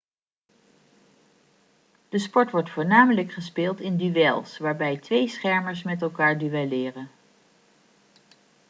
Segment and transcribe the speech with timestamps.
[2.09, 7.09] de sport wordt voornamelijk gespeeld in duels waarbij twee schermers met elkaar duelleren